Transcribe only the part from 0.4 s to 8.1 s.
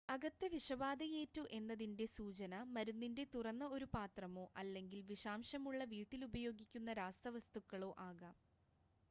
വിഷബാധയേറ്റു എന്നതിൻ്റെ സൂചന മരുന്നിൻ്റെ തുറന്ന ഒരു പാത്രമോ അല്ലെങ്കിൽ വിഷാംശമുള്ള വീട്ടിലുപയോഗിക്കുന്ന രാസവസ്തുക്കളോ